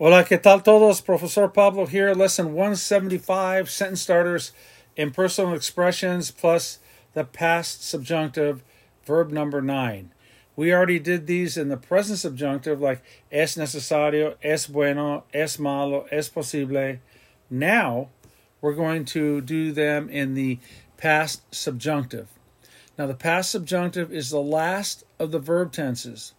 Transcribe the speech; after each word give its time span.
Hola, 0.00 0.22
¿qué 0.22 0.40
tal 0.40 0.62
todos? 0.62 1.00
Professor 1.00 1.48
Pablo 1.48 1.84
here, 1.84 2.14
lesson 2.14 2.54
175, 2.54 3.68
sentence 3.68 4.00
starters 4.00 4.52
in 4.94 5.10
personal 5.10 5.54
expressions 5.54 6.30
plus 6.30 6.78
the 7.14 7.24
past 7.24 7.82
subjunctive, 7.82 8.62
verb 9.04 9.32
number 9.32 9.60
9. 9.60 10.12
We 10.54 10.72
already 10.72 11.00
did 11.00 11.26
these 11.26 11.56
in 11.56 11.68
the 11.68 11.76
present 11.76 12.20
subjunctive 12.20 12.80
like 12.80 13.02
es 13.32 13.56
necesario, 13.56 14.36
es 14.40 14.68
bueno, 14.68 15.24
es 15.34 15.58
malo, 15.58 16.06
es 16.12 16.28
posible. 16.28 17.00
Now 17.50 18.10
we're 18.60 18.74
going 18.74 19.04
to 19.06 19.40
do 19.40 19.72
them 19.72 20.08
in 20.08 20.34
the 20.34 20.60
past 20.96 21.42
subjunctive. 21.52 22.28
Now 22.96 23.08
the 23.08 23.14
past 23.14 23.50
subjunctive 23.50 24.12
is 24.12 24.30
the 24.30 24.40
last 24.40 25.02
of 25.18 25.32
the 25.32 25.40
verb 25.40 25.72
tenses. 25.72 26.34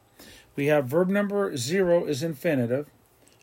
We 0.56 0.68
have 0.68 0.86
verb 0.86 1.10
number 1.10 1.58
0 1.58 2.06
is 2.06 2.24
infinitive. 2.24 2.90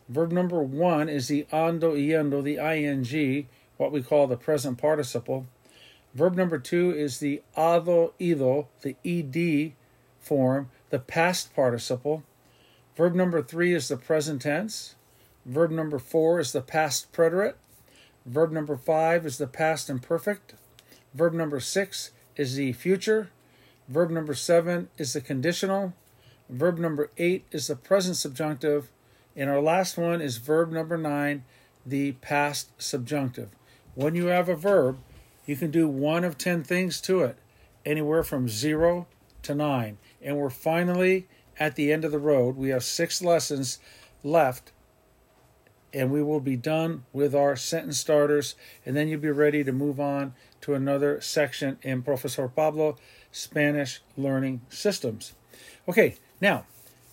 Verb 0.08 0.30
number 0.30 0.62
one 0.62 1.08
is 1.08 1.28
the 1.28 1.46
ando 1.52 1.94
yendo, 1.94 2.42
the 2.42 2.58
ing, 2.58 3.48
what 3.76 3.92
we 3.92 4.02
call 4.02 4.26
the 4.26 4.36
present 4.36 4.78
participle. 4.78 5.46
Verb 6.14 6.36
number 6.36 6.58
two 6.58 6.92
is 6.92 7.18
the 7.18 7.42
ado 7.56 8.12
ido, 8.18 8.68
the 8.82 8.96
ed 9.04 9.72
form, 10.20 10.70
the 10.90 10.98
past 10.98 11.54
participle. 11.54 12.22
Verb 12.96 13.14
number 13.14 13.42
three 13.42 13.74
is 13.74 13.88
the 13.88 13.96
present 13.96 14.42
tense. 14.42 14.94
Verb 15.44 15.70
number 15.70 15.98
four 15.98 16.40
is 16.40 16.52
the 16.52 16.62
past 16.62 17.12
preterite. 17.12 17.56
Verb 18.24 18.50
number 18.50 18.76
five 18.76 19.26
is 19.26 19.38
the 19.38 19.46
past 19.46 19.90
imperfect. 19.90 20.54
Verb 21.12 21.34
number 21.34 21.60
six 21.60 22.12
is 22.36 22.56
the 22.56 22.72
future. 22.72 23.30
Verb 23.88 24.10
number 24.10 24.34
seven 24.34 24.88
is 24.98 25.12
the 25.12 25.20
conditional. 25.20 25.92
Verb 26.48 26.78
number 26.78 27.10
eight 27.18 27.44
is 27.52 27.66
the 27.66 27.76
present 27.76 28.16
subjunctive. 28.16 28.90
And 29.36 29.50
our 29.50 29.60
last 29.60 29.98
one 29.98 30.22
is 30.22 30.38
verb 30.38 30.72
number 30.72 30.96
nine, 30.96 31.44
the 31.84 32.12
past 32.12 32.70
subjunctive. 32.78 33.50
When 33.94 34.14
you 34.14 34.26
have 34.26 34.48
a 34.48 34.56
verb, 34.56 34.98
you 35.44 35.56
can 35.56 35.70
do 35.70 35.86
one 35.86 36.24
of 36.24 36.38
10 36.38 36.64
things 36.64 37.00
to 37.02 37.20
it, 37.20 37.38
anywhere 37.84 38.22
from 38.22 38.48
zero 38.48 39.06
to 39.42 39.54
nine. 39.54 39.98
And 40.22 40.36
we're 40.36 40.50
finally 40.50 41.28
at 41.58 41.76
the 41.76 41.92
end 41.92 42.04
of 42.04 42.12
the 42.12 42.18
road. 42.18 42.56
We 42.56 42.70
have 42.70 42.82
six 42.82 43.22
lessons 43.22 43.78
left, 44.24 44.72
and 45.92 46.10
we 46.10 46.22
will 46.22 46.40
be 46.40 46.56
done 46.56 47.04
with 47.12 47.34
our 47.34 47.56
sentence 47.56 47.98
starters. 47.98 48.54
And 48.84 48.96
then 48.96 49.08
you'll 49.08 49.20
be 49.20 49.30
ready 49.30 49.62
to 49.64 49.72
move 49.72 50.00
on 50.00 50.34
to 50.62 50.74
another 50.74 51.20
section 51.20 51.78
in 51.82 52.02
Professor 52.02 52.48
Pablo 52.48 52.96
Spanish 53.30 54.00
Learning 54.16 54.62
Systems. 54.68 55.34
Okay, 55.88 56.16
now 56.40 56.66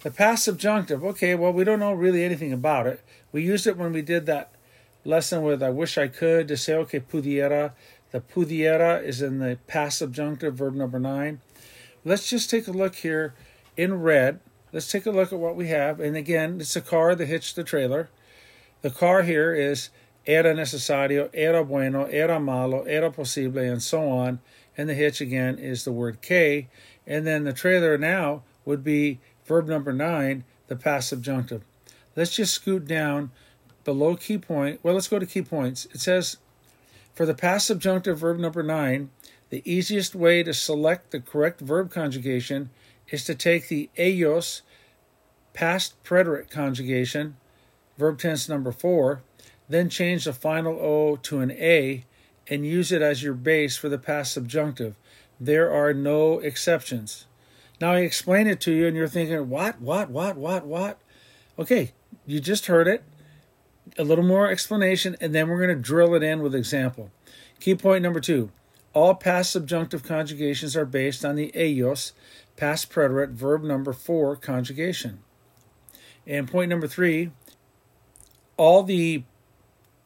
the 0.04 0.12
past 0.12 0.44
subjunctive, 0.44 1.04
okay, 1.04 1.34
well, 1.34 1.54
we 1.54 1.64
don't 1.64 1.80
know 1.80 1.94
really 1.94 2.24
anything 2.24 2.52
about 2.52 2.88
it. 2.88 3.02
We 3.32 3.42
used 3.42 3.66
it 3.66 3.78
when 3.78 3.94
we 3.94 4.02
did 4.02 4.26
that 4.26 4.52
lesson 5.06 5.42
with 5.44 5.64
I 5.64 5.70
wish 5.70 5.98
I 5.98 6.10
could 6.10 6.48
to 6.50 6.58
say, 6.58 6.76
okay, 6.76 7.00
pudiera. 7.00 7.72
The 8.12 8.20
pudiera 8.20 9.02
is 9.02 9.22
in 9.22 9.40
the 9.40 9.58
past 9.66 9.98
subjunctive, 9.98 10.56
verb 10.56 10.76
number 10.76 11.00
nine. 11.00 11.40
Let's 12.04 12.30
just 12.30 12.50
take 12.50 12.68
a 12.68 12.72
look 12.72 12.96
here 12.96 13.34
in 13.78 14.02
red. 14.02 14.42
Let's 14.74 14.92
take 14.92 15.06
a 15.06 15.12
look 15.12 15.32
at 15.32 15.40
what 15.40 15.56
we 15.56 15.70
have. 15.70 16.02
And 16.02 16.18
again, 16.18 16.60
it's 16.60 16.76
a 16.76 16.82
car 16.82 17.16
that 17.16 17.26
hitched 17.26 17.56
the 17.56 17.64
trailer. 17.64 18.10
The 18.82 18.90
car 18.90 19.24
here 19.24 19.54
is 19.54 19.90
era 20.26 20.54
necesario, 20.54 21.30
era 21.34 21.64
bueno, 21.64 22.06
era 22.06 22.42
malo, 22.42 22.84
era 22.84 23.10
posible, 23.10 23.62
and 23.62 23.82
so 23.82 24.10
on. 24.10 24.40
And 24.78 24.90
the 24.90 24.96
hitch 24.96 25.22
again 25.22 25.58
is 25.60 25.86
the 25.86 25.94
word 25.94 26.22
que. 26.22 26.68
And 27.08 27.26
then 27.26 27.46
the 27.46 27.54
trailer 27.54 27.98
now 27.98 28.44
would 28.66 28.84
be 28.84 29.20
verb 29.46 29.68
number 29.68 29.94
nine, 29.94 30.44
the 30.68 30.76
past 30.76 31.10
subjunctive. 31.10 31.64
Let's 32.16 32.36
just 32.36 32.54
scoot 32.54 32.88
down 32.88 33.32
below 33.84 34.16
key 34.16 34.38
point. 34.38 34.80
Well, 34.84 34.94
let's 34.94 35.08
go 35.08 35.20
to 35.20 35.26
key 35.26 35.42
points. 35.42 35.86
It 35.92 36.02
says, 36.02 36.38
for 37.14 37.26
the 37.26 37.34
past 37.34 37.68
subjunctive 37.68 38.20
verb 38.20 38.40
number 38.40 38.64
nine, 38.64 39.10
the 39.50 39.62
easiest 39.72 40.16
way 40.16 40.42
to 40.44 40.54
select 40.54 41.12
the 41.12 41.20
correct 41.20 41.62
verb 41.62 41.92
conjugation 41.92 42.70
is 43.10 43.24
to 43.26 43.36
take 43.36 43.68
the 43.68 43.90
ellos 43.98 44.62
past 45.54 46.02
preterite 46.04 46.50
conjugation, 46.50 47.38
verb 47.98 48.18
tense 48.18 48.50
number 48.50 48.72
four, 48.72 49.22
then 49.70 49.90
change 49.90 50.26
the 50.26 50.34
final 50.34 50.80
O 50.80 51.16
to 51.18 51.40
an 51.40 51.52
A 51.52 52.06
and 52.48 52.66
use 52.66 52.92
it 52.92 53.02
as 53.02 53.24
your 53.24 53.34
base 53.34 53.78
for 53.78 53.90
the 53.90 54.00
past 54.00 54.34
subjunctive. 54.34 54.96
There 55.40 55.72
are 55.72 55.94
no 55.94 56.40
exceptions. 56.40 57.26
Now 57.84 57.92
I 57.92 58.00
explain 58.00 58.48
it 58.48 58.62
to 58.62 58.72
you, 58.72 58.88
and 58.88 58.96
you're 58.96 59.10
thinking, 59.10 59.50
what, 59.50 59.82
what, 59.82 60.10
what, 60.10 60.38
what, 60.38 60.66
what? 60.66 61.02
Okay, 61.60 61.92
you 62.26 62.40
just 62.40 62.68
heard 62.68 62.88
it. 62.88 63.04
A 63.98 64.06
little 64.06 64.24
more 64.24 64.50
explanation, 64.50 65.18
and 65.20 65.36
then 65.36 65.50
we're 65.50 65.58
going 65.58 65.76
to 65.76 65.84
drill 65.84 66.16
it 66.16 66.24
in 66.24 66.42
with 66.42 66.56
example. 66.56 67.12
Key 67.60 67.76
point 67.76 68.02
number 68.02 68.22
two 68.22 68.52
all 68.94 69.16
past 69.16 69.52
subjunctive 69.52 70.02
conjugations 70.02 70.78
are 70.78 70.86
based 70.86 71.26
on 71.26 71.36
the 71.36 71.52
ellos, 71.54 72.14
past 72.56 72.90
preterite, 72.90 73.32
verb 73.32 73.64
number 73.64 73.92
four 73.92 74.38
conjugation. 74.38 75.20
And 76.26 76.50
point 76.50 76.70
number 76.70 76.88
three 76.88 77.32
all 78.56 78.84
the 78.84 79.24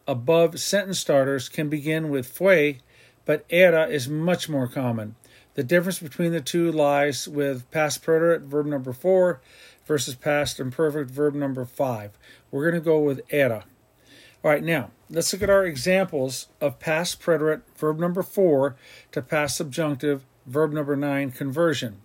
above 0.08 0.60
sentence 0.60 0.98
starters 0.98 1.48
can 1.48 1.70
begin 1.70 2.10
with 2.10 2.26
fue, 2.26 2.80
but 3.24 3.46
era 3.52 3.86
is 3.86 4.10
much 4.10 4.50
more 4.50 4.68
common. 4.68 5.16
The 5.57 5.63
difference 5.63 5.97
between 5.97 6.34
the 6.34 6.40
two 6.40 6.72
lies 6.72 7.28
with 7.28 7.69
past 7.72 8.03
preterite, 8.03 8.41
verb 8.41 8.68
number 8.68 8.94
four, 8.94 9.41
versus 9.88 10.13
past 10.13 10.59
imperfect, 10.59 11.09
verb 11.09 11.34
number 11.34 11.66
five. 11.66 12.12
We're 12.51 12.69
going 12.69 12.79
to 12.79 12.85
go 12.85 13.00
with 13.00 13.22
era. 13.31 13.66
All 14.44 14.51
right, 14.51 14.63
now 14.63 14.91
let's 15.09 15.34
look 15.34 15.41
at 15.41 15.50
our 15.50 15.66
examples 15.66 16.47
of 16.62 16.78
past 16.78 17.19
preterite, 17.19 17.63
verb 17.75 17.97
number 17.97 18.22
four, 18.22 18.75
to 19.13 19.22
past 19.23 19.57
subjunctive, 19.57 20.25
verb 20.45 20.73
number 20.73 20.95
nine 20.95 21.31
conversion. 21.31 22.01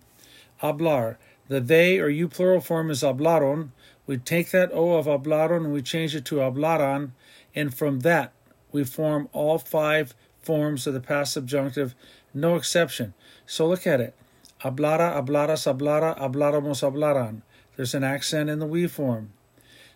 Hablar. 0.63 1.17
The 1.47 1.61
they 1.61 1.99
or 1.99 2.09
you 2.09 2.27
plural 2.27 2.59
form 2.59 2.89
is 2.89 3.03
hablaron. 3.03 3.69
We 4.07 4.17
take 4.17 4.49
that 4.49 4.71
O 4.73 4.93
of 4.93 5.05
hablaron 5.05 5.57
and 5.57 5.73
we 5.73 5.83
change 5.83 6.15
it 6.15 6.25
to 6.25 6.37
hablaran, 6.37 7.11
and 7.53 7.71
from 7.71 7.99
that 7.99 8.33
we 8.71 8.83
form 8.83 9.29
all 9.31 9.59
five 9.59 10.15
forms 10.41 10.87
of 10.87 10.93
the 10.93 10.99
past 10.99 11.33
subjunctive, 11.33 11.95
no 12.33 12.55
exception. 12.55 13.13
So 13.45 13.67
look 13.67 13.85
at 13.85 14.01
it. 14.01 14.15
Hablara, 14.61 15.15
hablaras, 15.15 15.65
hablara, 15.65 16.17
habláramos, 16.17 16.81
hablaran. 16.81 17.41
There's 17.75 17.93
an 17.93 18.03
accent 18.03 18.49
in 18.49 18.59
the 18.59 18.65
we 18.65 18.87
form. 18.87 19.33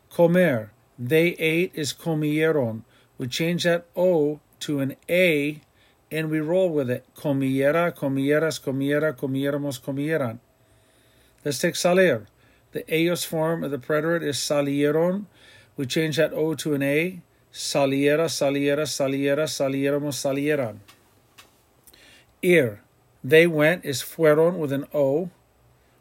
Comer, 0.10 0.72
they 0.98 1.30
ate 1.40 1.72
is 1.74 1.94
comieron. 1.94 2.84
We 3.18 3.28
change 3.28 3.64
that 3.64 3.86
O 3.96 4.40
to 4.62 4.80
an 4.80 4.96
A 5.10 5.62
and 6.12 6.30
we 6.30 6.40
roll 6.40 6.70
with 6.70 6.90
it. 6.90 7.06
Comiera, 7.16 7.96
comieras, 7.96 8.60
comiera, 8.60 9.16
comiéramos, 9.16 9.82
comieran. 9.82 10.40
Let's 11.44 11.60
take 11.60 11.76
salir. 11.76 12.26
The 12.72 12.84
ellos 12.94 13.26
form 13.26 13.64
of 13.64 13.72
the 13.72 13.78
preterite 13.78 14.24
is 14.24 14.38
salieron. 14.38 15.26
We 15.76 15.86
change 15.86 16.18
that 16.18 16.34
O 16.34 16.56
to 16.56 16.74
an 16.74 16.84
A. 16.84 17.22
Saliera, 17.54 18.28
saliera, 18.28 18.86
saliera, 18.86 19.48
saliéramos, 19.48 20.16
salieran. 20.16 20.80
Ir. 22.42 22.82
They 23.24 23.48
went 23.48 23.84
is 23.84 24.02
fueron 24.02 24.58
with 24.58 24.72
an 24.72 24.86
O. 24.94 25.30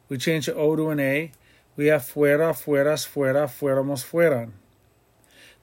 We 0.08 0.18
change 0.18 0.46
the 0.46 0.54
O 0.54 0.76
to 0.76 0.90
an 0.90 1.00
A. 1.00 1.32
We 1.76 1.86
have 1.86 2.02
fuera, 2.02 2.52
fueras, 2.54 3.06
fuera, 3.06 3.46
fuéramos, 3.46 4.04
fueran. 4.04 4.52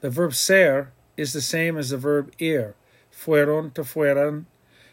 The 0.02 0.10
verb 0.10 0.34
ser 0.34 0.92
is 1.18 1.34
the 1.34 1.42
same 1.42 1.78
as 1.78 1.90
the 1.90 1.98
verb 1.98 2.34
ir. 2.38 2.76
Fueron 3.12 3.74
to 3.74 3.82
fueran, 3.82 4.46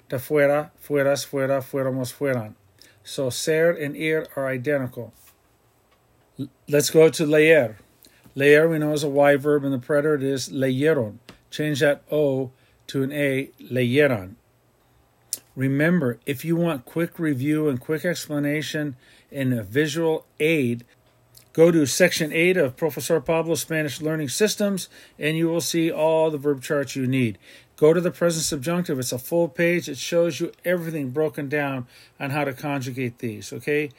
to 0.09 0.17
fuera, 0.17 0.71
fueras, 0.83 1.27
fuera, 1.27 1.61
fuéramos, 1.61 2.13
fueran. 2.13 2.55
So 3.03 3.29
ser 3.29 3.73
and 3.73 3.97
ir 3.97 4.29
are 4.37 4.47
identical. 4.47 5.13
Let's 6.69 6.91
go 6.91 7.09
to 7.09 7.27
leer. 7.27 7.79
Leer 8.35 8.69
we 8.69 8.79
know 8.79 8.93
is 8.93 9.03
a 9.03 9.09
Y 9.09 9.37
verb 9.37 9.65
and 9.65 9.75
the 9.75 9.79
preterite 9.79 10.23
is 10.23 10.49
leyeron. 10.49 11.19
Change 11.51 11.81
that 11.81 12.03
O 12.11 12.53
to 12.87 13.03
an 13.03 13.13
A, 13.13 13.51
leyeran. 13.61 14.37
Remember, 15.57 16.19
if 16.27 16.45
you 16.45 16.57
want 16.57 16.85
quick 16.85 17.19
review 17.19 17.69
and 17.69 17.81
quick 17.81 18.05
explanation 18.05 18.97
and 19.33 19.53
a 19.53 19.63
visual 19.63 20.27
aid, 20.39 20.85
go 21.53 21.71
to 21.71 21.87
section 21.87 22.33
8 22.33 22.57
of 22.57 22.77
Professor 22.77 23.21
Pablo 23.21 23.57
Spanish 23.57 24.01
Learning 24.01 24.29
Systems 24.29 24.89
and 25.19 25.37
you 25.37 25.49
will 25.49 25.61
see 25.61 25.91
all 25.91 26.31
the 26.31 26.39
verb 26.39 26.63
charts 26.63 26.95
you 26.95 27.07
need. 27.07 27.39
Go 27.77 27.93
to 27.93 28.01
the 28.01 28.11
present 28.11 28.45
subjunctive, 28.45 28.99
it's 28.99 29.13
a 29.13 29.19
full 29.19 29.49
page. 29.49 29.89
It 29.89 29.97
shows 29.97 30.39
you 30.39 30.53
everything 30.65 31.11
broken 31.11 31.49
down 31.49 31.87
on 32.21 32.31
how 32.31 32.45
to 32.45 32.53
conjugate 32.53 33.19
these, 33.19 33.53
okay? 33.53 33.91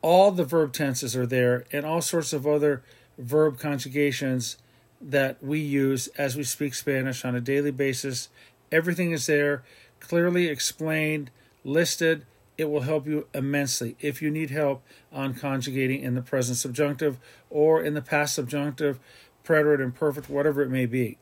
All 0.00 0.32
the 0.32 0.44
verb 0.44 0.72
tenses 0.72 1.14
are 1.14 1.26
there 1.26 1.64
and 1.72 1.86
all 1.86 2.00
sorts 2.00 2.32
of 2.32 2.46
other 2.46 2.82
verb 3.18 3.58
conjugations 3.58 4.56
that 5.00 5.42
we 5.42 5.60
use 5.60 6.08
as 6.18 6.36
we 6.36 6.44
speak 6.44 6.74
Spanish 6.74 7.24
on 7.24 7.34
a 7.36 7.40
daily 7.40 7.70
basis. 7.70 8.28
Everything 8.70 9.12
is 9.12 9.26
there 9.26 9.62
clearly 10.02 10.48
explained, 10.48 11.30
listed, 11.64 12.26
it 12.58 12.68
will 12.68 12.82
help 12.82 13.06
you 13.06 13.28
immensely 13.32 13.96
if 14.00 14.20
you 14.20 14.30
need 14.30 14.50
help 14.50 14.82
on 15.10 15.32
conjugating 15.32 16.02
in 16.02 16.14
the 16.14 16.22
present 16.22 16.58
subjunctive 16.58 17.18
or 17.48 17.82
in 17.82 17.94
the 17.94 18.02
past 18.02 18.34
subjunctive. 18.34 18.98
preterite, 19.44 19.80
imperfect, 19.80 20.28
whatever 20.28 20.62
it 20.62 20.70
may 20.70 20.86
be. 20.86 21.18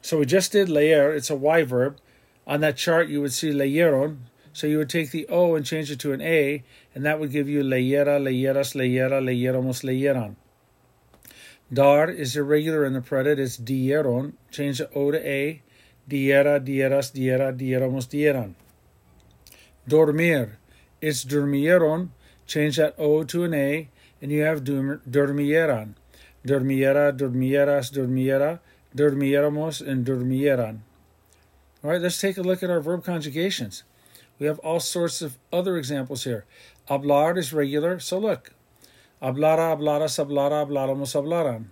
So 0.00 0.18
we 0.18 0.26
just 0.26 0.52
did 0.52 0.68
leer, 0.68 1.12
it's 1.12 1.30
a 1.30 1.36
Y 1.36 1.62
verb. 1.64 1.98
On 2.46 2.60
that 2.60 2.76
chart, 2.76 3.08
you 3.08 3.20
would 3.20 3.32
see 3.32 3.50
leyeron. 3.50 4.18
So 4.52 4.66
you 4.66 4.78
would 4.78 4.90
take 4.90 5.10
the 5.10 5.26
O 5.28 5.54
and 5.54 5.64
change 5.64 5.90
it 5.90 5.98
to 6.00 6.12
an 6.12 6.20
A, 6.20 6.62
and 6.94 7.04
that 7.04 7.18
would 7.18 7.32
give 7.32 7.48
you 7.48 7.62
leyera, 7.62 8.20
leyeras, 8.20 8.74
leyera, 8.74 9.22
leyeramos, 9.22 9.82
leyeran. 9.82 10.36
Dar 11.72 12.10
is 12.10 12.36
irregular 12.36 12.84
in 12.84 12.92
the 12.92 13.00
preterite, 13.00 13.38
it's 13.38 13.56
dieron. 13.56 14.34
Change 14.50 14.78
the 14.78 14.90
O 14.92 15.10
to 15.10 15.26
A. 15.26 15.62
Diera, 16.08 16.58
dieras, 16.62 17.12
diera, 17.12 17.56
dieramos, 17.56 18.08
dieran. 18.08 18.54
Dormir, 19.86 20.58
it's 21.00 21.24
durmieron. 21.24 22.10
Change 22.46 22.76
that 22.76 22.94
O 22.98 23.22
to 23.24 23.44
an 23.44 23.54
A, 23.54 23.88
and 24.20 24.30
you 24.30 24.42
have 24.42 24.62
dormieran. 24.64 25.94
Dormiera, 26.44 27.16
dormieras, 27.16 27.92
dormiera, 27.92 28.60
dormiéramos, 28.94 29.86
and 29.86 30.04
dormieran. 30.04 30.80
All 31.82 31.90
right, 31.90 32.00
let's 32.00 32.20
take 32.20 32.36
a 32.36 32.42
look 32.42 32.62
at 32.62 32.70
our 32.70 32.80
verb 32.80 33.04
conjugations. 33.04 33.84
We 34.38 34.46
have 34.46 34.58
all 34.60 34.80
sorts 34.80 35.22
of 35.22 35.38
other 35.52 35.76
examples 35.76 36.24
here. 36.24 36.44
Hablar 36.88 37.38
is 37.38 37.52
regular, 37.52 38.00
so 38.00 38.18
look. 38.18 38.52
Hablara, 39.22 39.76
hablaras, 39.76 40.18
hablara, 40.18 40.66
habláramos, 40.66 41.14
hablaran. 41.14 41.66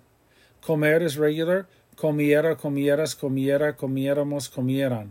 Comer 0.61 1.03
is 1.03 1.19
regular. 1.19 1.67
Comiera, 2.01 2.57
comieras, 2.57 3.15
comiera, 3.15 3.77
comiéramos, 3.77 4.51
comieran. 4.51 5.11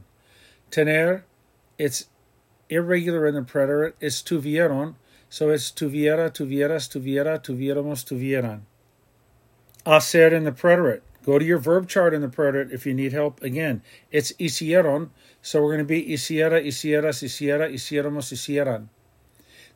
Tener, 0.71 1.23
it's 1.77 2.07
irregular 2.67 3.27
in 3.27 3.35
the 3.35 3.43
preterite. 3.43 3.93
It's 3.99 4.23
tuvieron, 4.23 4.95
so 5.29 5.49
it's 5.49 5.71
tuviera, 5.71 6.31
tuvieras, 6.31 6.89
tuviera, 6.89 7.43
tuviéramos, 7.43 8.03
tuvieran. 8.03 8.61
Hacer 9.85 10.33
in 10.33 10.45
the 10.45 10.51
preterite. 10.51 11.01
Go 11.23 11.37
to 11.37 11.45
your 11.45 11.59
verb 11.59 11.87
chart 11.87 12.15
in 12.15 12.21
the 12.21 12.27
preterite 12.27 12.71
if 12.71 12.87
you 12.87 12.95
need 12.95 13.13
help. 13.13 13.43
Again, 13.43 13.83
it's 14.11 14.33
hicieron, 14.39 15.09
so 15.43 15.61
we're 15.61 15.75
going 15.75 15.79
to 15.79 15.83
be 15.85 16.03
hiciera, 16.03 16.59
hicieras, 16.65 17.21
hiciera, 17.21 17.71
hiciéramos, 17.71 18.31
hicieran. 18.31 18.89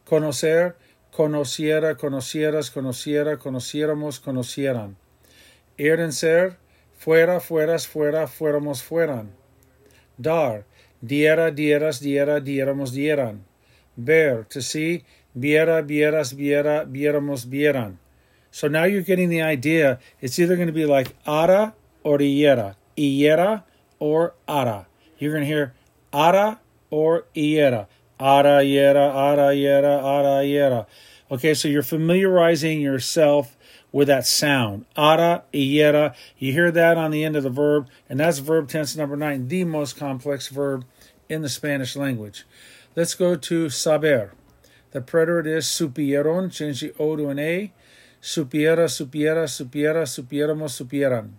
Conocer, 0.07 0.73
conociera, 1.13 1.95
conocieras, 1.95 2.71
conociera, 2.71 3.37
conociéramos, 3.37 4.19
conocieran. 4.19 4.95
Ir 5.77 5.99
en 5.99 6.11
ser, 6.11 6.57
fuera, 7.03 7.41
fueras, 7.41 7.85
fuera, 7.85 8.27
fuéramos, 8.27 8.81
fueran. 8.81 9.31
Dar, 10.17 10.63
diera, 11.01 11.51
dieras, 11.51 11.99
diera, 11.99 12.39
diéramos, 12.39 12.93
dieran. 12.93 13.43
Ver, 13.97 14.45
to 14.45 14.61
see, 14.61 15.03
viera, 15.35 15.81
vieras, 15.81 16.33
viera, 16.33 16.85
viéramos, 16.85 17.49
vieran. 17.49 17.99
So 18.51 18.69
now 18.69 18.85
you're 18.85 19.01
getting 19.01 19.27
the 19.27 19.41
idea. 19.41 19.99
It's 20.21 20.39
either 20.39 20.55
going 20.55 20.67
to 20.67 20.73
be 20.73 20.85
like 20.85 21.13
ara 21.27 21.73
or 22.03 22.19
iera, 22.19 22.75
iera 22.95 23.63
or 23.99 24.35
ara. 24.47 24.87
You're 25.19 25.33
going 25.33 25.43
to 25.43 25.47
hear 25.47 25.73
ara 26.13 26.61
or 26.89 27.25
iera, 27.35 27.87
ara, 28.17 28.63
iera, 28.63 29.13
ara, 29.13 29.53
iera, 29.53 30.01
ara, 30.01 30.43
iera. 30.45 30.85
Okay, 31.29 31.53
so 31.53 31.67
you're 31.67 31.83
familiarizing 31.83 32.79
yourself 32.79 33.57
with 33.93 34.09
that 34.09 34.27
sound. 34.27 34.85
Ara, 34.97 35.43
iera. 35.53 36.13
You 36.37 36.51
hear 36.51 36.71
that 36.71 36.97
on 36.97 37.11
the 37.11 37.23
end 37.23 37.37
of 37.37 37.43
the 37.43 37.49
verb, 37.49 37.87
and 38.09 38.19
that's 38.19 38.39
verb 38.39 38.67
tense 38.67 38.97
number 38.97 39.15
nine, 39.15 39.47
the 39.47 39.63
most 39.63 39.95
complex 39.95 40.49
verb 40.49 40.83
in 41.29 41.41
the 41.41 41.49
Spanish 41.49 41.95
language. 41.95 42.45
Let's 42.93 43.13
go 43.13 43.37
to 43.37 43.69
saber. 43.69 44.33
The 44.91 44.99
preterite 44.99 45.47
is 45.47 45.65
supieron, 45.65 46.51
change 46.51 46.81
the 46.81 46.93
O 46.99 47.15
to 47.15 47.29
an 47.29 47.39
A 47.39 47.71
supiera, 48.21 48.87
supiera, 48.87 49.47
supiera, 49.47 50.05
supiéramos, 50.05 50.71
supieran. 50.71 51.31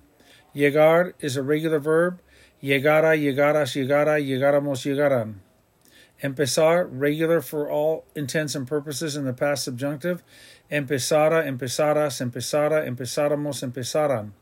Llegar 0.55 1.15
is 1.21 1.37
a 1.37 1.43
regular 1.43 1.79
verb. 1.79 2.21
Llegara, 2.63 3.17
llegaras, 3.17 3.75
llegara, 3.75 4.19
llegáramos, 4.19 4.85
llegaran. 4.85 5.41
Empezar, 6.23 6.87
regular 6.87 7.41
for 7.41 7.71
all 7.71 8.05
intents 8.15 8.55
and 8.55 8.67
purposes 8.67 9.17
in 9.17 9.25
the 9.25 9.33
past 9.33 9.65
subjunctive. 9.65 10.23
Empezara, 10.71 11.47
empezaras, 11.47 12.21
empezara, 12.21 12.87
empezáramos, 12.87 13.63
empezaran. 13.63 14.33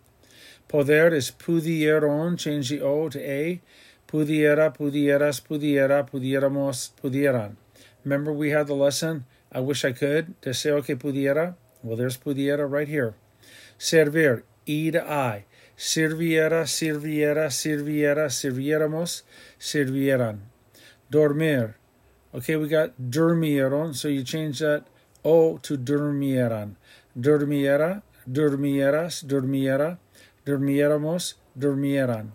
Poder 0.69 1.12
is 1.12 1.30
pudieron, 1.30 2.38
change 2.38 2.70
the 2.70 2.80
O 2.80 3.08
to 3.08 3.19
A. 3.19 3.60
Pudiera, 4.06 4.72
pudieras, 4.72 5.40
pudiera, 5.40 6.06
pudiéramos, 6.06 6.92
pudieran. 7.02 7.56
Remember 8.04 8.32
we 8.32 8.50
had 8.50 8.66
the 8.66 8.74
lesson, 8.74 9.24
I 9.50 9.60
wish 9.60 9.84
I 9.84 9.92
could, 9.92 10.40
deseo 10.40 10.84
que 10.84 10.96
pudiera. 10.96 11.56
Well, 11.82 11.96
there's 11.96 12.16
pudiera 12.16 12.70
right 12.70 12.88
here. 12.88 13.14
Servir, 13.78 14.44
E 14.66 14.90
to 14.90 15.02
I. 15.02 15.44
Sirviera, 15.76 16.66
sirviera, 16.66 17.50
sirviera, 17.50 18.30
sirviéramos, 18.30 19.22
sirvieran. 19.58 20.42
Dormir. 21.10 21.76
Okay, 22.34 22.56
we 22.56 22.69
got 22.69 22.92
durmieron, 22.98 23.94
so 23.94 24.08
you 24.08 24.22
change 24.22 24.60
that 24.60 24.84
O 25.22 25.58
to 25.58 25.76
durmieran. 25.76 26.76
Durmiera, 27.14 28.02
durmieras, 28.26 29.22
durmiera, 29.26 29.98
durmiéramos, 30.44 31.36
durmieran. 31.54 32.32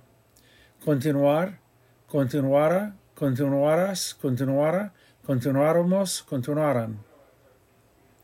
Continuar, 0.86 1.60
continuara, 2.08 2.96
continuaras, 3.16 4.14
continuara, 4.14 4.94
continuáramos, 5.26 6.24
continuaran. 6.24 7.00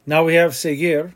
Now 0.05 0.25
we 0.25 0.35
have 0.35 0.53
seguir. 0.53 1.15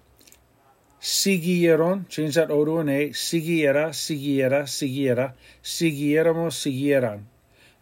Siguieron, 1.00 2.08
change 2.10 2.36
that 2.36 2.50
O 2.50 2.66
to 2.66 2.80
an 2.80 2.90
A. 2.90 3.10
Siguiera, 3.10 3.94
siguiera, 3.94 4.68
siguiera. 4.68 5.36
Siguieramos, 5.62 6.56
siguieran. 6.56 7.28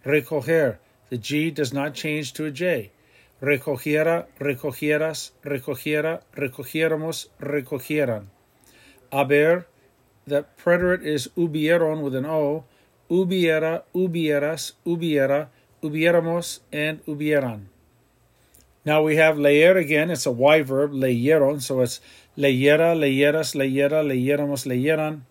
Recoger. 0.03 0.79
The 1.09 1.17
G 1.17 1.49
does 1.51 1.73
not 1.73 1.93
change 1.93 2.33
to 2.33 2.45
a 2.45 2.51
J. 2.51 2.91
Recogiera, 3.41 4.27
recogieras, 4.39 5.33
recogiera, 5.43 6.21
recogiéramos, 6.33 7.29
recogieran. 7.39 8.29
Haber. 9.11 9.67
The 10.25 10.43
preterite 10.57 11.05
is 11.05 11.29
hubieron 11.35 12.01
with 12.01 12.15
an 12.15 12.25
O. 12.25 12.65
Hubiera, 13.09 13.83
hubieras, 13.93 14.73
hubiera, 14.85 15.49
hubiéramos, 15.83 16.61
and 16.71 17.05
hubieran. 17.05 17.67
Now 18.85 19.01
we 19.01 19.17
have 19.17 19.37
leer 19.37 19.77
again. 19.77 20.09
It's 20.09 20.25
a 20.25 20.31
Y 20.31 20.61
verb, 20.61 20.91
leyeron. 20.91 21.61
So 21.61 21.81
it's 21.81 22.01
leyera, 22.37 22.95
leyeras, 22.95 23.53
leyera, 23.55 24.03
leyéramos, 24.03 24.65
leyeran. 24.65 25.21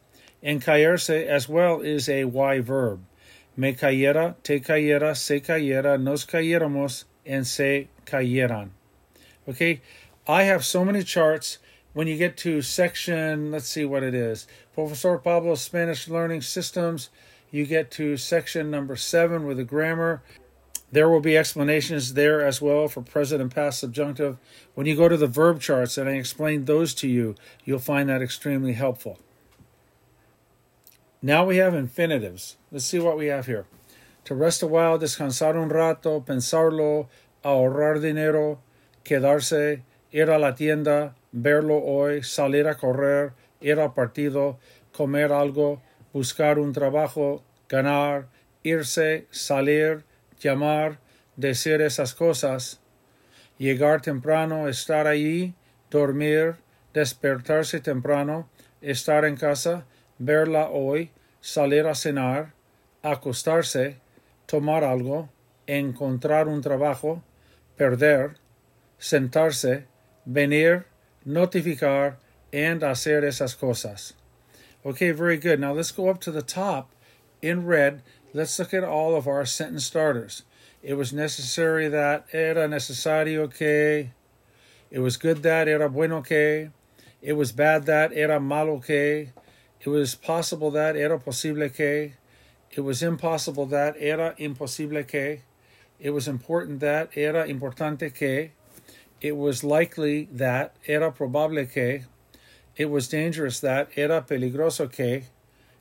And 0.43 0.63
caerse 0.63 1.27
as 1.27 1.49
well 1.49 1.81
is 1.81 2.09
a 2.09 2.25
Y 2.25 2.61
verb. 2.61 3.01
Me 3.57 3.73
cayera, 3.73 4.35
te 4.43 4.61
cayera, 4.61 5.17
se 5.17 5.41
cayera, 5.41 5.99
nos 5.99 6.27
cayéramos, 6.27 7.05
and 7.25 7.47
se 7.47 7.89
cayeran. 8.05 8.71
Okay, 9.49 9.81
I 10.27 10.45
have 10.45 10.65
so 10.65 10.85
many 10.85 11.03
charts. 11.03 11.59
When 11.93 12.09
you 12.09 12.17
get 12.17 12.37
to 12.39 12.61
section, 12.61 13.53
let's 13.53 13.69
see 13.69 13.85
what 13.85 14.03
it 14.03 14.15
is. 14.15 14.49
Professor 14.75 15.17
Pablo's 15.19 15.61
Spanish 15.61 16.09
Learning 16.09 16.41
Systems, 16.41 17.09
you 17.53 17.67
get 17.67 17.91
to 17.93 18.17
section 18.17 18.71
number 18.71 18.97
seven 18.97 19.47
with 19.47 19.59
the 19.59 19.65
grammar. 19.65 20.23
There 20.91 21.09
will 21.09 21.21
be 21.21 21.37
explanations 21.37 22.15
there 22.15 22.45
as 22.45 22.61
well 22.61 22.89
for 22.89 23.01
present 23.01 23.41
and 23.41 23.55
past 23.55 23.81
subjunctive. 23.81 24.39
When 24.75 24.87
you 24.87 24.97
go 24.97 25.09
to 25.09 25.17
the 25.17 25.27
verb 25.27 25.61
charts 25.61 25.99
and 25.99 26.09
I 26.09 26.13
explain 26.13 26.65
those 26.65 26.95
to 26.95 27.09
you, 27.09 27.37
you'll 27.65 27.79
find 27.79 28.09
that 28.09 28.23
extremely 28.23 28.73
helpful. 28.73 29.19
Now 31.23 31.45
we 31.45 31.57
have 31.59 31.75
infinitives. 31.75 32.57
Let's 32.71 32.85
see 32.85 32.99
what 32.99 33.17
we 33.17 33.27
have 33.27 33.47
here. 33.47 33.67
To 34.25 34.35
rest 34.35 34.63
a 34.63 34.67
while, 34.67 34.99
descansar 34.99 35.55
un 35.55 35.69
rato, 35.69 36.25
pensarlo, 36.25 37.09
ahorrar 37.45 38.01
dinero, 38.01 38.59
quedarse, 39.05 39.83
ir 40.11 40.31
a 40.31 40.39
la 40.39 40.55
tienda, 40.55 41.15
verlo 41.31 41.77
hoy, 41.85 42.23
salir 42.23 42.67
a 42.67 42.77
correr, 42.77 43.33
ir 43.61 43.79
al 43.79 43.93
partido, 43.93 44.59
comer 44.93 45.31
algo, 45.31 45.83
buscar 46.13 46.59
un 46.59 46.73
trabajo, 46.73 47.45
ganar, 47.69 48.29
irse, 48.63 49.27
salir, 49.31 50.05
llamar, 50.41 50.99
decir 51.37 51.83
esas 51.83 52.15
cosas, 52.15 52.81
llegar 53.59 54.01
temprano, 54.01 54.69
estar 54.69 55.07
allí, 55.07 55.55
dormir, 55.91 56.57
despertarse 56.95 57.81
temprano, 57.81 58.49
estar 58.81 59.27
en 59.27 59.37
casa, 59.37 59.85
verla 60.19 60.71
hoy, 60.71 61.11
salir 61.41 61.87
a 61.87 61.95
cenar, 61.95 62.55
acostarse, 63.03 63.99
tomar 64.47 64.83
algo, 64.83 65.29
encontrar 65.67 66.49
un 66.49 66.63
trabajo, 66.63 67.23
perder, 67.79 68.37
sentarse, 68.99 69.85
venir, 70.27 70.87
notificar, 71.27 72.17
and 72.53 72.83
hacer 72.83 73.23
esas 73.23 73.59
cosas. 73.59 74.13
Okay, 74.85 75.11
very 75.11 75.37
good. 75.37 75.61
Now 75.61 75.73
let's 75.73 75.91
go 75.91 76.09
up 76.09 76.21
to 76.23 76.31
the 76.31 76.43
top 76.43 76.91
in 77.43 77.67
red 77.67 78.03
Let's 78.37 78.59
look 78.59 78.75
at 78.75 78.83
all 78.83 79.15
of 79.15 79.29
our 79.29 79.47
sentence 79.47 79.85
starters. 79.85 80.43
It 80.83 80.95
was 80.95 81.13
necessary 81.13 81.87
that, 81.87 82.27
era 82.33 82.67
necesario 82.67 83.47
que, 83.47 84.11
it 84.91 84.99
was 84.99 85.17
good 85.17 85.45
that, 85.45 85.69
era 85.69 85.89
bueno 85.89 86.21
que, 86.21 86.73
it 87.23 87.35
was 87.35 87.53
bad 87.53 87.87
that, 87.87 88.13
era 88.13 88.41
malo 88.41 88.81
que, 88.81 89.29
It 89.81 89.89
was 89.89 90.17
possible 90.17 90.73
that, 90.73 90.97
era 90.97 91.17
posible 91.21 91.69
que. 91.69 92.15
It 92.73 92.81
was 92.81 93.05
impossible 93.05 93.67
that, 93.67 93.95
era 94.01 94.35
imposible 94.37 95.07
que. 95.07 95.43
It 96.05 96.13
was 96.13 96.29
important 96.29 96.81
that, 96.81 97.17
era 97.17 97.47
importante 97.49 98.13
que. 98.13 98.51
It 99.23 99.39
was 99.39 99.65
likely 99.65 100.29
that, 100.33 100.77
era 100.87 101.11
probable 101.11 101.65
que. 101.65 102.03
It 102.77 102.91
was 102.91 103.09
dangerous 103.09 103.61
that, 103.61 103.89
era 103.97 104.21
peligroso 104.21 104.93
que. 104.93 105.23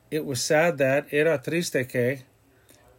It 0.10 0.26
was 0.26 0.42
sad 0.42 0.78
that, 0.78 1.08
era 1.12 1.38
triste 1.44 1.90
que. 1.90 2.20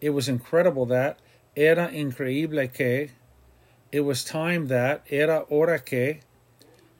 It 0.02 0.10
was 0.10 0.28
incredible 0.28 0.84
that, 0.84 1.18
era 1.56 1.88
increíble 1.90 2.70
que. 2.70 3.12
It 3.90 4.00
was 4.00 4.22
time 4.22 4.66
that, 4.66 5.02
era 5.08 5.46
hora 5.48 5.78
que. 5.78 6.20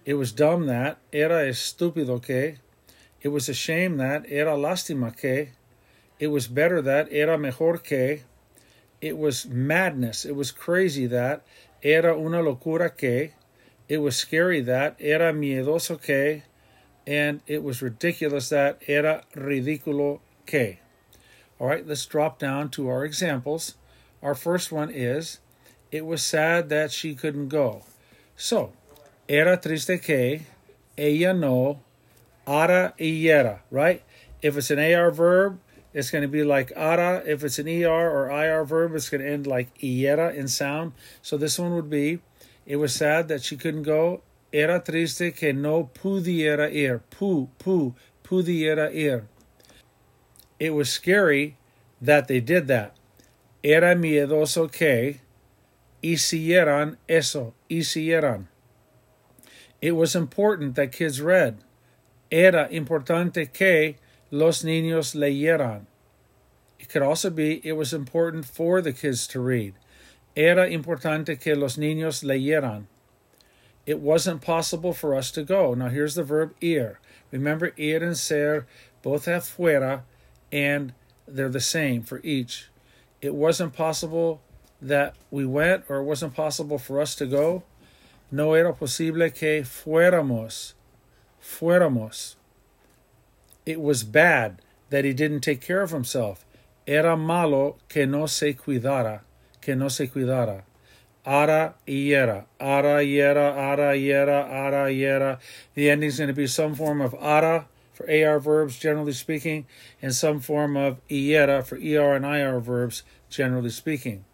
It 0.07 0.15
was 0.15 0.33
dumb 0.33 0.65
that, 0.69 0.97
era 1.13 1.45
estúpido 1.45 2.23
que. 2.23 2.57
It 3.21 3.29
was 3.29 3.51
a 3.51 3.55
shame 3.55 3.99
that, 3.99 4.25
era 4.31 4.57
lástima 4.57 5.15
que. 5.15 5.51
It 6.19 6.29
was 6.29 6.47
better 6.47 6.81
that, 6.81 7.09
era 7.13 7.37
mejor 7.37 7.77
que. 7.77 8.23
It 9.05 9.19
was 9.19 9.45
madness, 9.45 10.25
it 10.25 10.35
was 10.35 10.51
crazy 10.51 11.05
that, 11.09 11.43
era 11.83 12.19
una 12.19 12.41
locura 12.41 12.89
que. 12.89 13.33
It 13.87 13.99
was 13.99 14.17
scary 14.17 14.63
that, 14.63 14.97
era 14.99 15.31
miedoso 15.31 16.01
que. 16.01 16.43
And 17.07 17.43
it 17.47 17.63
was 17.63 17.83
ridiculous 17.83 18.49
that, 18.49 18.81
era 18.87 19.25
ridículo 19.37 20.21
que. 20.47 20.79
All 21.61 21.67
right, 21.67 21.87
let's 21.87 22.07
drop 22.07 22.39
down 22.39 22.71
to 22.71 22.89
our 22.89 23.05
examples. 23.05 23.75
Our 24.23 24.35
first 24.35 24.73
one 24.73 24.89
is, 24.89 25.39
it 25.93 26.07
was 26.07 26.23
sad 26.23 26.71
that 26.71 26.91
she 26.91 27.15
couldn't 27.15 27.49
go. 27.49 27.83
So, 28.37 28.73
era 29.29 29.59
triste 29.59 30.03
que 30.03 30.47
ella 30.97 31.35
no 31.35 31.81
ara 32.47 32.95
y 32.99 33.27
era, 33.27 33.61
right? 33.71 34.03
If 34.41 34.57
it's 34.57 34.71
an 34.71 34.79
AR 34.79 35.11
verb, 35.11 35.59
it's 35.95 36.11
going 36.11 36.23
to 36.23 36.29
be 36.29 36.43
like 36.43 36.73
ara. 36.75 37.23
If 37.25 37.45
it's 37.45 37.61
an 37.61 37.69
ER 37.69 37.89
or 37.89 38.29
IR 38.29 38.65
verb, 38.65 38.95
it's 38.95 39.09
going 39.09 39.23
to 39.23 39.31
end 39.31 39.47
like 39.47 39.79
iera 39.79 40.35
in 40.35 40.49
sound. 40.49 40.93
So 41.23 41.37
this 41.37 41.59
one 41.59 41.75
would 41.75 41.89
be, 41.89 42.19
it 42.67 42.77
was 42.77 42.93
sad 42.93 43.29
that 43.29 43.45
she 43.45 43.57
couldn't 43.57 43.85
go. 43.85 44.23
Era 44.53 44.81
triste 44.81 45.35
que 45.37 45.53
no 45.53 45.91
pudiera 45.95 46.73
ir. 46.73 46.99
Pu, 47.11 47.49
pu, 47.59 47.95
pudiera 48.25 48.93
ir. 48.93 49.29
It 50.59 50.71
was 50.71 50.91
scary 50.91 51.57
that 52.01 52.29
they 52.29 52.41
did 52.41 52.67
that. 52.67 52.97
Era 53.63 53.95
miedoso 53.95 54.71
que 54.71 55.21
hicieran 56.03 56.97
eso, 57.09 57.55
hicieran. 57.71 58.49
It 59.81 59.93
was 59.93 60.17
important 60.17 60.75
that 60.75 60.93
kids 60.93 61.21
read. 61.21 61.59
Era 62.31 62.69
importante 62.71 63.53
que 63.53 63.97
los 64.35 64.65
niños 64.65 65.15
leyeran. 65.15 65.87
It 66.81 66.89
could 66.89 67.03
also 67.03 67.31
be 67.31 67.61
it 67.65 67.75
was 67.75 67.95
important 67.95 68.45
for 68.45 68.81
the 68.81 68.93
kids 68.93 69.29
to 69.29 69.39
read. 69.39 69.75
Era 70.37 70.69
importante 70.69 71.39
que 71.41 71.55
los 71.55 71.77
niños 71.77 72.25
leyeran. 72.25 72.87
It 73.87 74.01
wasn't 74.01 74.43
possible 74.43 74.93
for 74.93 75.15
us 75.15 75.31
to 75.31 75.45
go. 75.45 75.75
Now 75.75 75.89
here's 75.89 76.17
the 76.17 76.25
verb 76.25 76.55
ir. 76.61 76.99
Remember, 77.31 77.73
ir 77.77 78.03
and 78.03 78.17
ser 78.17 78.67
both 79.03 79.27
have 79.27 79.45
fuera 79.45 80.03
and 80.51 80.95
they're 81.29 81.49
the 81.49 81.61
same 81.61 82.03
for 82.03 82.21
each. 82.25 82.71
It 83.21 83.35
wasn't 83.35 83.73
possible 83.73 84.43
that 84.83 85.15
we 85.31 85.47
went 85.47 85.85
or 85.89 85.99
it 85.99 86.05
wasn't 86.05 86.35
possible 86.35 86.79
for 86.79 87.01
us 87.01 87.15
to 87.17 87.27
go. 87.27 87.63
no 88.35 88.55
era 88.55 88.73
posible 88.73 89.31
que 89.31 89.63
fuéramos, 89.63 90.75
fuéramos. 91.41 92.35
It 93.67 93.81
was 93.81 94.05
bad 94.05 94.61
that 94.91 95.05
he 95.05 95.13
didn't 95.13 95.41
take 95.41 95.61
care 95.61 95.83
of 95.83 95.91
himself. 95.91 96.45
Era 96.87 97.17
malo 97.17 97.77
que 97.89 98.07
no 98.07 98.27
se 98.27 98.55
cuidara, 98.55 99.21
que 99.61 99.75
no 99.75 99.89
se 99.89 100.09
cuidara. 100.09 100.63
Ara 101.27 101.75
y 101.89 102.13
era, 102.13 102.45
ara 102.61 103.03
y 103.03 103.19
era, 103.19 103.55
ara 103.55 103.97
y 103.97 104.11
era, 104.11 104.47
ara 104.47 104.93
y 104.93 105.03
era. 105.03 105.39
The 105.75 105.89
ending 105.89 106.09
is 106.09 106.19
going 106.19 106.29
to 106.29 106.35
be 106.35 106.47
some 106.47 106.75
form 106.75 107.01
of 107.01 107.15
ara 107.15 107.67
for 107.95 108.11
AR 108.11 108.39
verbs, 108.39 108.79
generally 108.79 109.13
speaking, 109.13 109.67
and 110.03 110.15
some 110.15 110.41
form 110.41 110.77
of 110.77 111.01
iera 111.09 111.65
for 111.65 111.77
ER 111.77 112.15
and 112.15 112.27
IR 112.27 112.61
verbs, 112.61 113.05
generally 113.31 113.71
speaking. 113.71 114.25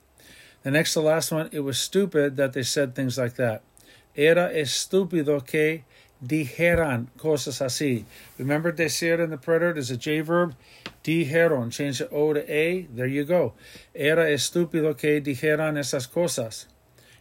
The 0.62 0.70
next 0.70 0.94
to 0.94 1.00
last 1.00 1.30
one, 1.30 1.48
it 1.52 1.60
was 1.60 1.78
stupid 1.78 2.36
that 2.36 2.54
they 2.54 2.62
said 2.62 2.94
things 2.94 3.16
like 3.16 3.36
that. 3.36 3.62
Era 4.16 4.50
estúpido 4.52 5.46
que 5.46 5.84
dijeran 6.24 7.08
cosas 7.16 7.60
así. 7.60 8.04
Remember 8.38 8.72
decir 8.72 9.20
in 9.20 9.30
the 9.30 9.36
preterite 9.36 9.78
is 9.78 9.90
a 9.90 9.96
J 9.96 10.20
verb? 10.20 10.54
Dijeron. 11.02 11.72
Change 11.72 11.98
the 11.98 12.10
O 12.10 12.32
to 12.32 12.52
A. 12.52 12.82
There 12.82 13.06
you 13.06 13.24
go. 13.24 13.54
Era 13.94 14.28
estúpido 14.28 14.96
que 14.96 15.20
dijeran 15.20 15.78
esas 15.78 16.10
cosas. 16.10 16.66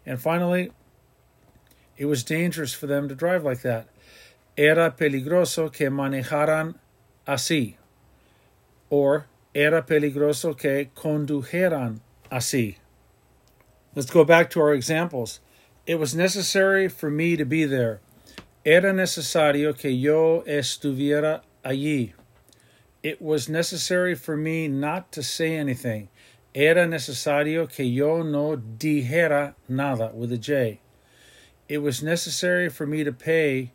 And 0.06 0.20
finally, 0.22 0.72
it 1.98 2.06
was 2.06 2.24
dangerous 2.24 2.74
for 2.74 2.88
them 2.88 3.08
to 3.10 3.15
drive 3.15 3.44
like 3.44 3.62
that. 3.62 3.88
Era 4.58 4.94
peligroso 4.98 5.72
que 5.72 5.89
manejaran 5.89 6.75
así. 7.27 7.75
Or 8.89 9.27
era 9.53 9.84
peligroso 9.84 10.58
que 10.58 10.89
condujeran 10.96 12.00
así. 12.32 12.75
Let's 13.96 14.12
go 14.12 14.24
back 14.24 14.50
to 14.51 14.62
our 14.62 14.74
examples. 14.74 15.39
It 15.86 15.96
was 15.96 16.13
necessary 16.13 16.88
for 16.88 17.10
me 17.10 17.36
to 17.36 17.46
be 17.46 17.65
there. 17.65 18.01
Era 18.66 18.92
necesario 18.92 19.74
que 19.74 19.98
yo 19.98 20.44
estuviera 20.46 21.44
allí. 21.63 22.12
It 23.01 23.22
was 23.22 23.48
necessary 23.48 24.16
for 24.16 24.36
me 24.36 24.68
not 24.68 25.13
to 25.13 25.24
say 25.24 25.56
anything. 25.56 26.10
Era 26.54 26.86
necesario 26.86 27.72
que 27.72 27.86
yo 27.86 28.22
no 28.22 28.58
dijera 28.58 29.56
nada 29.70 30.12
with 30.13 30.34
a 30.34 30.38
J. 30.38 30.82
It 31.70 31.78
was 31.78 32.04
necessary 32.04 32.68
for 32.68 32.86
me 32.86 33.06
to 33.06 33.13
pay 33.13 33.72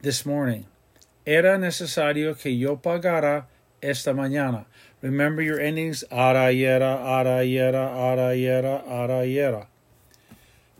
this 0.00 0.24
morning. 0.24 0.64
Era 1.26 1.58
necesario 1.58 2.34
que 2.40 2.52
yo 2.52 2.76
pagara 2.76 3.44
esta 3.82 4.14
mañana. 4.14 4.64
Remember 5.02 5.42
your 5.42 5.60
endings. 5.60 6.04
Ara 6.10 6.50
yera, 6.54 7.04
ara 7.04 7.44
yera, 7.44 7.94
ara 7.94 8.34
yera, 8.34 8.82
ara 8.88 9.26
yera. 9.26 9.66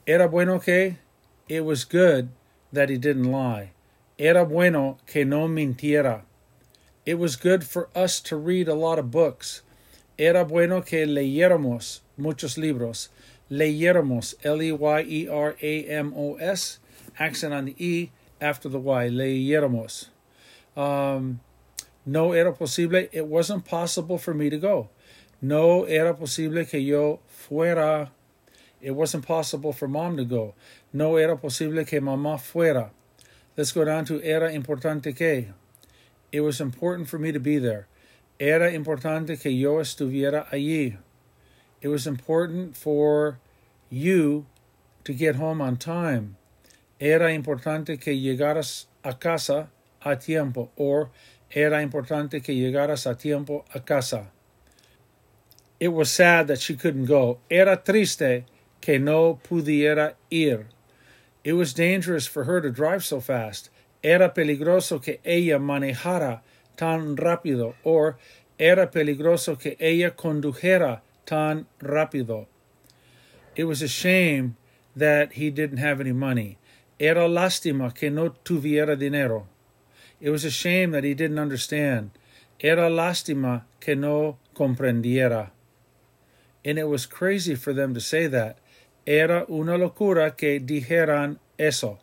Era 0.07 0.27
bueno 0.27 0.59
que 0.59 0.97
it 1.49 1.61
was 1.61 1.85
good 1.85 2.31
that 2.73 2.89
he 2.89 2.97
didn't 2.97 3.31
lie. 3.31 3.73
Era 4.19 4.45
bueno 4.45 4.99
que 5.07 5.25
no 5.25 5.49
mintiera. 5.49 6.23
It 7.07 7.15
was 7.15 7.37
good 7.37 7.65
for 7.65 7.89
us 7.95 8.21
to 8.21 8.37
read 8.37 8.69
a 8.69 8.75
lot 8.75 8.99
of 8.99 9.11
books. 9.11 9.63
Era 10.19 10.45
bueno 10.45 10.83
que 10.83 11.07
leyéramos 11.07 12.01
muchos 12.19 12.59
libros. 12.59 13.09
Leyéramos, 13.51 14.35
L 14.45 14.61
E 14.61 14.73
Y 14.73 15.01
E 15.09 15.29
R 15.29 15.57
A 15.61 15.85
M 15.89 16.13
O 16.15 16.37
S, 16.37 16.79
accent 17.19 17.55
on 17.55 17.65
the 17.65 17.75
E 17.79 18.11
after 18.41 18.69
the 18.69 18.79
Y. 18.79 19.09
Leyéramos. 19.09 20.09
Um, 20.77 21.41
no 22.05 22.33
era 22.33 22.53
posible. 22.53 23.09
It 23.13 23.27
wasn't 23.27 23.65
possible 23.65 24.19
for 24.19 24.35
me 24.35 24.51
to 24.51 24.59
go. 24.59 24.91
No 25.43 25.85
era 25.85 26.15
posible 26.15 26.67
que 26.67 26.81
yo 26.81 27.21
fuera 27.27 28.11
it 28.81 28.93
wasn't 28.93 29.27
possible 29.27 29.73
for 29.73 29.87
mom 29.87 30.17
to 30.17 30.25
go. 30.25 30.55
No 30.93 31.17
era 31.17 31.37
posible 31.37 31.85
que 31.85 32.01
mamá 32.01 32.39
fuera. 32.39 32.91
Let's 33.57 33.73
go 33.73 33.85
down 33.85 34.05
to 34.07 34.23
era 34.23 34.51
importante 34.51 35.15
que. 35.15 35.53
It 36.33 36.41
was 36.41 36.61
important 36.61 37.09
for 37.09 37.19
me 37.19 37.33
to 37.33 37.41
be 37.41 37.59
there. 37.59 37.89
Era 38.39 38.71
importante 38.71 39.39
que 39.41 39.51
yo 39.51 39.81
estuviera 39.81 40.49
allí. 40.51 40.97
It 41.83 41.89
was 41.89 42.07
important 42.07 42.77
for 42.77 43.39
you 43.91 44.47
to 45.05 45.13
get 45.13 45.37
home 45.37 45.61
on 45.61 45.77
time. 45.77 46.37
Era 46.99 47.33
importante 47.33 48.01
que 48.01 48.15
llegaras 48.15 48.87
a 49.05 49.15
casa 49.15 49.69
a 50.03 50.17
tiempo. 50.17 50.71
Or 50.77 51.11
era 51.51 51.83
importante 51.83 52.43
que 52.43 52.55
llegaras 52.55 53.11
a 53.11 53.17
tiempo 53.17 53.65
a 53.75 53.81
casa. 53.81 54.31
It 55.81 55.89
was 55.89 56.11
sad 56.11 56.47
that 56.47 56.61
she 56.61 56.77
couldn't 56.77 57.07
go. 57.07 57.39
Era 57.51 57.77
triste 57.77 58.45
que 58.81 58.99
no 58.99 59.41
pudiera 59.43 60.15
ir. 60.31 60.67
It 61.45 61.55
was 61.55 61.73
dangerous 61.73 62.27
for 62.27 62.45
her 62.45 62.61
to 62.61 62.71
drive 62.71 63.05
so 63.05 63.21
fast. 63.21 63.71
Era 64.03 64.33
peligroso 64.33 65.03
que 65.03 65.21
ella 65.25 65.59
manejara 65.59 66.43
tan 66.77 67.17
rápido, 67.17 67.75
or 67.85 68.17
era 68.59 68.91
peligroso 68.91 69.59
que 69.59 69.77
ella 69.79 70.11
condujera 70.17 71.03
tan 71.25 71.67
rápido. 71.81 72.47
It 73.55 73.65
was 73.65 73.83
a 73.83 73.89
shame 73.89 74.57
that 74.97 75.33
he 75.33 75.51
didn't 75.51 75.79
have 75.79 76.01
any 76.01 76.13
money. 76.13 76.59
Era 76.99 77.29
lástima 77.29 77.95
que 77.95 78.11
no 78.11 78.31
tuviera 78.45 78.99
dinero. 78.99 79.47
It 80.21 80.31
was 80.31 80.45
a 80.45 80.51
shame 80.51 80.91
that 80.91 81.05
he 81.05 81.15
didn't 81.15 81.39
understand. 81.39 82.11
Era 82.61 82.91
lástima 82.91 83.65
que 83.81 83.97
no 83.97 84.39
comprendiera. 84.55 85.51
And 86.63 86.79
it 86.79 86.89
was 86.89 87.07
crazy 87.07 87.55
for 87.55 87.73
them 87.73 87.95
to 87.95 88.01
say 88.01 88.27
that. 88.27 88.59
Era 89.11 89.45
una 89.49 89.77
locura 89.77 90.37
que 90.37 90.61
dijeran 90.61 91.39
eso. 91.59 91.99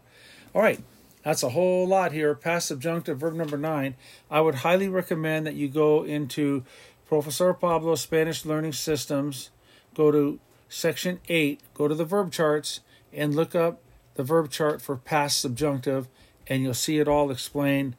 All 0.54 0.62
right, 0.62 0.84
That's 1.28 1.44
a 1.44 1.50
whole 1.50 1.86
lot 1.86 2.14
here. 2.14 2.34
Past 2.36 2.70
subjunctive, 2.70 3.18
verb 3.18 3.34
number 3.34 3.58
nine. 3.58 3.96
I 4.32 4.40
would 4.40 4.56
highly 4.56 4.88
recommend 4.88 5.46
that 5.46 5.56
you 5.56 5.68
go 5.68 6.06
into 6.06 6.64
Professor 7.06 7.54
Pablo 7.54 7.96
Spanish 7.96 8.46
Learning 8.46 8.72
Systems, 8.72 9.50
go 9.94 10.10
to 10.10 10.40
section 10.70 11.20
eight, 11.28 11.60
go 11.74 11.90
to 11.90 11.96
the 11.96 12.06
verb 12.06 12.32
charts, 12.32 12.80
and 13.12 13.36
look 13.36 13.56
up 13.56 13.82
the 14.16 14.24
verb 14.24 14.50
chart 14.50 14.82
for 14.82 14.96
past 14.96 15.42
subjunctive, 15.42 16.08
and 16.48 16.64
you'll 16.64 16.74
see 16.74 16.98
it 16.98 17.10
all 17.10 17.30
explained 17.30 17.98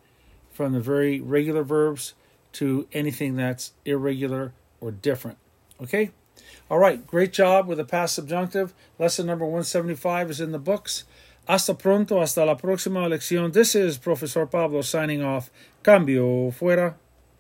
from 0.51 0.73
the 0.73 0.81
very 0.81 1.21
regular 1.21 1.63
verbs 1.63 2.15
to 2.53 2.89
anything 2.95 3.37
that's 3.37 3.73
irregular 3.85 4.55
or 4.81 4.91
different. 4.91 5.37
Okay? 5.83 6.13
All 6.71 6.79
right, 6.79 7.07
great 7.07 7.33
job 7.33 7.67
with 7.67 7.79
the 7.79 7.85
past 7.85 8.15
subjunctive. 8.15 8.75
Lesson 8.99 9.27
number 9.27 9.45
175 9.45 10.31
is 10.31 10.41
in 10.41 10.53
the 10.53 10.59
books. 10.59 11.05
Hasta 11.49 11.75
pronto, 11.75 12.21
hasta 12.21 12.45
la 12.45 12.57
próxima 12.57 13.09
lección. 13.09 13.53
This 13.53 13.75
is 13.75 13.97
Professor 13.97 14.47
Pablo 14.47 14.83
signing 14.83 15.23
off. 15.23 15.51
Cambio 15.83 16.51
fuera. 16.51 16.95